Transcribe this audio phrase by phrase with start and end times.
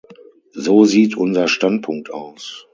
[0.55, 2.65] So sieht unser Standpunkt aus.